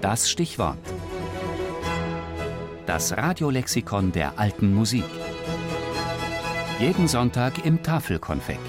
Das 0.00 0.30
Stichwort. 0.30 0.78
Das 2.86 3.16
Radiolexikon 3.16 4.12
der 4.12 4.38
alten 4.38 4.74
Musik. 4.74 5.04
Jeden 6.78 7.06
Sonntag 7.06 7.66
im 7.66 7.82
Tafelkonfekt. 7.82 8.60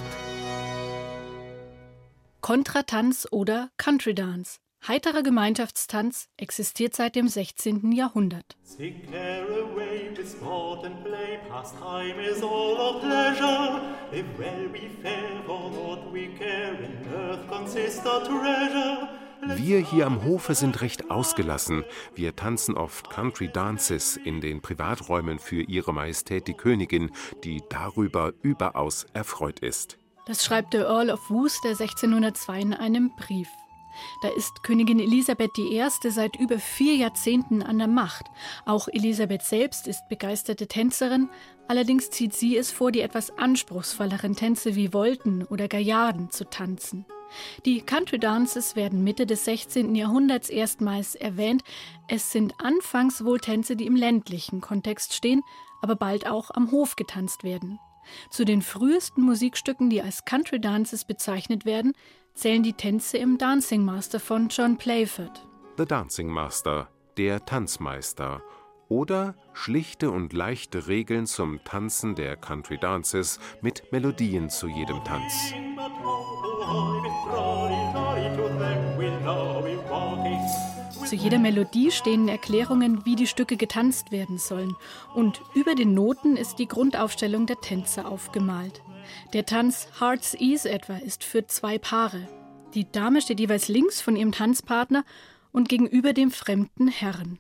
Kontratanz 2.42 3.28
oder 3.32 3.70
Country 3.78 4.14
Dance. 4.14 4.58
Heiterer 4.86 5.24
Gemeinschaftstanz 5.24 6.28
existiert 6.38 6.96
seit 6.96 7.16
dem 7.16 7.30
16. 7.30 7.94
Jahrhundert. 7.94 8.58
Wir 19.64 19.78
hier 19.78 20.08
am 20.08 20.24
Hofe 20.24 20.56
sind 20.56 20.82
recht 20.82 21.12
ausgelassen. 21.12 21.84
Wir 22.16 22.36
tanzen 22.36 22.76
oft 22.76 23.12
Country 23.12 23.48
Dances 23.48 24.18
in 24.18 24.42
den 24.42 24.60
Privaträumen 24.60 25.38
für 25.38 25.62
Ihre 25.62 25.94
Majestät 25.94 26.48
die 26.48 26.56
Königin, 26.56 27.12
die 27.44 27.62
darüber 27.70 28.34
überaus 28.42 29.06
erfreut 29.14 29.60
ist. 29.60 30.00
Das 30.26 30.44
schreibt 30.44 30.74
der 30.74 30.88
Earl 30.88 31.12
of 31.12 31.30
Worcester 31.30 31.70
1602 31.70 32.60
in 32.60 32.74
einem 32.74 33.12
Brief. 33.16 33.48
Da 34.24 34.30
ist 34.30 34.64
Königin 34.64 35.00
Elisabeth 35.00 35.56
I. 35.60 35.84
seit 36.10 36.38
über 36.38 36.58
vier 36.58 36.96
Jahrzehnten 36.96 37.62
an 37.62 37.78
der 37.78 37.88
Macht. 37.88 38.26
Auch 38.66 38.88
Elisabeth 38.88 39.44
selbst 39.44 39.88
ist 39.88 40.10
begeisterte 40.10 40.66
Tänzerin, 40.66 41.30
allerdings 41.68 42.10
zieht 42.10 42.34
sie 42.34 42.58
es 42.58 42.72
vor, 42.72 42.92
die 42.92 43.02
etwas 43.02 43.38
anspruchsvolleren 43.38 44.36
Tänze 44.36 44.76
wie 44.76 44.94
Volten 44.94 45.44
oder 45.44 45.68
Gaillarden 45.68 46.32
zu 46.32 46.50
tanzen. 46.50 47.06
Die 47.66 47.82
Country 47.82 48.20
Dances 48.20 48.76
werden 48.76 49.04
Mitte 49.04 49.26
des 49.26 49.46
16. 49.46 49.96
Jahrhunderts 49.96 50.50
erstmals 50.50 51.16
erwähnt. 51.16 51.64
Es 52.08 52.32
sind 52.32 52.54
anfangs 52.60 53.24
wohl 53.24 53.40
Tänze, 53.40 53.76
die 53.76 53.86
im 53.86 53.96
ländlichen 53.96 54.62
Kontext 54.62 55.14
stehen, 55.14 55.42
aber 55.82 55.96
bald 55.96 56.28
auch 56.28 56.52
am 56.52 56.72
Hof 56.72 56.96
getanzt 56.96 57.44
werden. 57.44 57.80
Zu 58.30 58.46
den 58.46 58.62
frühesten 58.62 59.22
Musikstücken, 59.22 59.90
die 59.90 60.02
als 60.02 60.26
Country 60.26 60.60
Dances 60.60 61.06
bezeichnet 61.06 61.66
werden, 61.66 61.94
zählen 62.34 62.64
die 62.64 62.74
Tänze 62.74 63.18
im 63.18 63.38
Dancing 63.38 63.84
Master 63.84 64.20
von 64.20 64.50
John 64.50 64.78
Playford. 64.78 65.48
The 65.78 65.86
Dancing 65.86 66.28
Master, 66.28 66.90
der 67.18 67.46
Tanzmeister. 67.46 68.42
Oder 68.90 69.36
schlichte 69.54 70.12
und 70.12 70.34
leichte 70.34 70.88
Regeln 70.88 71.26
zum 71.26 71.64
Tanzen 71.64 72.16
der 72.16 72.36
Country 72.36 72.78
Dances 72.78 73.40
mit 73.62 73.90
Melodien 73.92 74.50
zu 74.50 74.68
jedem 74.68 75.02
Tanz. 75.06 75.54
Zu 81.12 81.18
jeder 81.18 81.40
Melodie 81.40 81.92
stehen 81.92 82.30
Erklärungen, 82.30 83.06
wie 83.06 83.18
die 83.18 83.28
Stücke 83.28 83.58
getanzt 83.58 84.14
werden 84.14 84.38
sollen. 84.38 84.78
Und 85.14 85.42
über 85.54 85.76
den 85.76 85.94
Noten 85.94 86.38
ist 86.38 86.58
die 86.58 86.70
Grundaufstellung 86.70 87.48
der 87.48 87.60
Tänze 87.60 88.06
aufgemalt. 88.06 88.82
Der 89.34 89.46
Tanz 89.46 89.90
Heart's 90.00 90.36
Ease 90.36 90.70
etwa 90.70 90.96
ist 90.96 91.26
für 91.26 91.46
zwei 91.48 91.78
Paare. 91.78 92.30
Die 92.74 92.90
Dame 92.90 93.22
steht 93.22 93.42
jeweils 93.42 93.68
links 93.68 94.00
von 94.00 94.16
ihrem 94.16 94.32
Tanzpartner 94.32 95.04
und 95.52 95.68
gegenüber 95.68 96.14
dem 96.14 96.32
fremden 96.32 96.88
Herrn. 96.88 97.40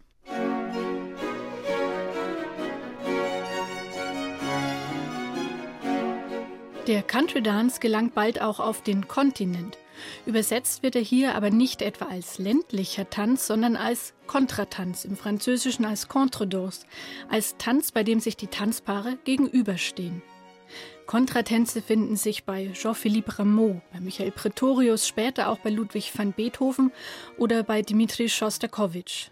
Der 6.91 7.03
Country 7.03 7.41
Dance 7.41 7.79
gelangt 7.79 8.15
bald 8.15 8.41
auch 8.41 8.59
auf 8.59 8.83
den 8.83 9.07
Kontinent. 9.07 9.77
Übersetzt 10.25 10.83
wird 10.83 10.97
er 10.97 11.01
hier 11.01 11.35
aber 11.35 11.49
nicht 11.49 11.81
etwa 11.81 12.07
als 12.07 12.37
ländlicher 12.37 13.09
Tanz, 13.09 13.47
sondern 13.47 13.77
als 13.77 14.11
Kontratanz, 14.27 15.05
im 15.05 15.15
Französischen 15.15 15.85
als 15.85 16.09
Contredanse, 16.09 16.85
als 17.29 17.55
Tanz, 17.57 17.93
bei 17.93 18.03
dem 18.03 18.19
sich 18.19 18.35
die 18.35 18.47
Tanzpaare 18.47 19.17
gegenüberstehen. 19.23 20.21
Kontratänze 21.05 21.81
finden 21.81 22.17
sich 22.17 22.43
bei 22.43 22.71
Jean-Philippe 22.73 23.39
Rameau, 23.39 23.79
bei 23.93 24.01
Michael 24.01 24.31
Pretorius, 24.31 25.07
später 25.07 25.47
auch 25.47 25.59
bei 25.59 25.69
Ludwig 25.69 26.11
van 26.13 26.33
Beethoven 26.33 26.91
oder 27.37 27.63
bei 27.63 27.83
Dmitri 27.83 28.27
Schostakowitsch. 28.27 29.29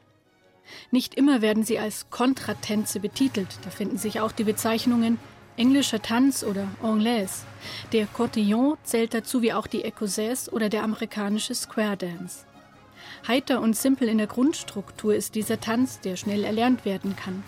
Nicht 0.91 1.13
immer 1.13 1.41
werden 1.41 1.63
sie 1.63 1.77
als 1.77 2.09
Kontratänze 2.09 3.01
betitelt, 3.01 3.49
da 3.65 3.69
finden 3.69 3.97
sich 3.97 4.21
auch 4.21 4.31
die 4.31 4.45
Bezeichnungen 4.45 5.19
englischer 5.59 6.01
Tanz 6.01 6.43
oder 6.43 6.67
Anglaise. 6.81 7.43
Der 7.91 8.07
Cotillon 8.07 8.77
zählt 8.83 9.13
dazu 9.13 9.41
wie 9.41 9.53
auch 9.53 9.67
die 9.67 9.85
Écossaise 9.85 10.49
oder 10.49 10.69
der 10.69 10.83
amerikanische 10.83 11.53
Square 11.53 11.97
Dance. 11.97 12.45
Heiter 13.27 13.61
und 13.61 13.75
simpel 13.75 14.07
in 14.07 14.17
der 14.17 14.27
Grundstruktur 14.27 15.13
ist 15.13 15.35
dieser 15.35 15.59
Tanz, 15.59 15.99
der 15.99 16.15
schnell 16.15 16.43
erlernt 16.43 16.85
werden 16.85 17.15
kann. 17.15 17.43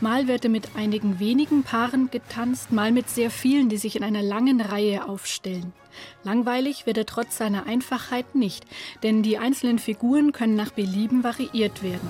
Mal 0.00 0.28
wird 0.28 0.44
er 0.44 0.50
mit 0.50 0.76
einigen 0.76 1.18
wenigen 1.18 1.62
Paaren 1.62 2.10
getanzt, 2.10 2.72
mal 2.72 2.92
mit 2.92 3.08
sehr 3.08 3.30
vielen, 3.30 3.68
die 3.68 3.76
sich 3.76 3.96
in 3.96 4.04
einer 4.04 4.22
langen 4.22 4.60
Reihe 4.60 5.08
aufstellen. 5.08 5.72
Langweilig 6.24 6.86
wird 6.86 6.98
er 6.98 7.06
trotz 7.06 7.36
seiner 7.36 7.66
Einfachheit 7.66 8.34
nicht, 8.34 8.64
denn 9.02 9.22
die 9.22 9.38
einzelnen 9.38 9.78
Figuren 9.78 10.32
können 10.32 10.56
nach 10.56 10.72
Belieben 10.72 11.22
variiert 11.22 11.82
werden. 11.82 12.08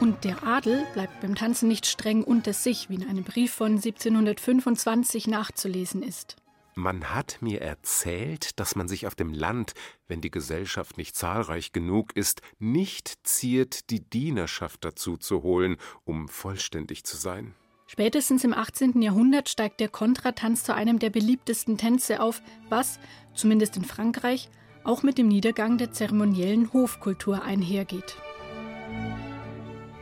Und 0.00 0.24
der 0.24 0.42
Adel 0.44 0.86
bleibt 0.94 1.20
beim 1.20 1.34
Tanzen 1.34 1.68
nicht 1.68 1.84
streng 1.84 2.24
unter 2.24 2.54
sich, 2.54 2.88
wie 2.88 2.94
in 2.94 3.06
einem 3.06 3.22
Brief 3.22 3.52
von 3.52 3.72
1725 3.72 5.26
nachzulesen 5.26 6.02
ist. 6.02 6.36
Man 6.74 7.12
hat 7.12 7.36
mir 7.42 7.60
erzählt, 7.60 8.58
dass 8.58 8.76
man 8.76 8.88
sich 8.88 9.06
auf 9.06 9.14
dem 9.14 9.34
Land, 9.34 9.74
wenn 10.08 10.22
die 10.22 10.30
Gesellschaft 10.30 10.96
nicht 10.96 11.16
zahlreich 11.16 11.72
genug 11.72 12.16
ist, 12.16 12.40
nicht 12.58 13.18
ziert, 13.24 13.90
die 13.90 14.00
Dienerschaft 14.00 14.86
dazu 14.86 15.18
zu 15.18 15.42
holen, 15.42 15.76
um 16.04 16.28
vollständig 16.28 17.04
zu 17.04 17.18
sein. 17.18 17.54
Spätestens 17.86 18.42
im 18.44 18.54
18. 18.54 19.02
Jahrhundert 19.02 19.50
steigt 19.50 19.80
der 19.80 19.88
Kontratanz 19.88 20.64
zu 20.64 20.74
einem 20.74 20.98
der 20.98 21.10
beliebtesten 21.10 21.76
Tänze 21.76 22.20
auf, 22.22 22.40
was, 22.70 22.98
zumindest 23.34 23.76
in 23.76 23.84
Frankreich, 23.84 24.48
auch 24.82 25.02
mit 25.02 25.18
dem 25.18 25.28
Niedergang 25.28 25.76
der 25.76 25.92
zeremoniellen 25.92 26.72
Hofkultur 26.72 27.42
einhergeht. 27.42 28.16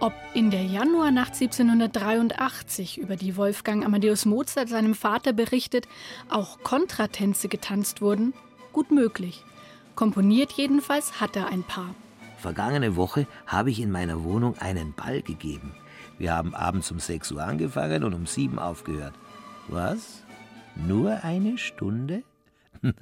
Ob 0.01 0.13
in 0.33 0.53
der 0.53 0.63
Januarnacht 0.63 1.35
1783, 1.35 2.99
über 2.99 3.17
die 3.17 3.37
Wolfgang 3.37 3.85
Amadeus 3.85 4.27
Mozart 4.27 4.69
seinem 4.69 4.95
Vater 4.95 5.33
berichtet, 5.33 5.89
auch 6.29 6.61
Kontratänze 6.63 7.49
getanzt 7.49 8.01
wurden, 8.01 8.33
gut 8.73 8.93
möglich. 8.93 9.43
Komponiert 9.97 10.53
jedenfalls 10.53 11.21
hat 11.21 11.35
er 11.35 11.49
ein 11.49 11.65
paar. 11.65 11.97
Vergangene 12.37 12.95
Woche 12.95 13.27
habe 13.49 13.71
ich 13.71 13.81
in 13.81 13.91
meiner 13.91 14.23
Wohnung 14.23 14.57
einen 14.59 14.95
Ball 14.95 15.21
gegeben. 15.21 15.75
Wir 16.17 16.33
haben 16.33 16.55
abends 16.55 16.93
um 16.93 17.01
6 17.01 17.33
Uhr 17.33 17.43
angefangen 17.43 18.05
und 18.05 18.15
um 18.15 18.25
7 18.25 18.61
aufgehört. 18.61 19.15
Was? 19.67 20.23
Nur 20.77 21.25
eine 21.25 21.59
Stunde? 21.59 22.23
Nein. 22.83 22.95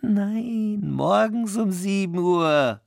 Nein, 0.00 0.90
morgens 0.90 1.56
um 1.56 1.70
7 1.70 2.18
Uhr. 2.18 2.80